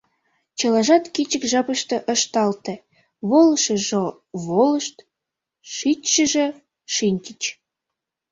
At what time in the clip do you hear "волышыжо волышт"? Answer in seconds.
3.29-4.97